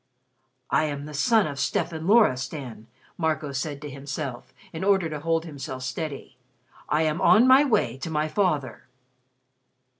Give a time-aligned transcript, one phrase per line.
[0.71, 2.87] "I am the son of Stefan Loristan,"
[3.19, 6.37] Marco said to himself, in order to hold himself steady.
[6.89, 8.87] "I am on my way to my father."